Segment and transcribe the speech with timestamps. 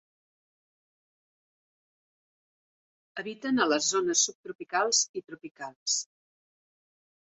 [3.23, 5.99] Habiten a les zones subtropicals i tropicals.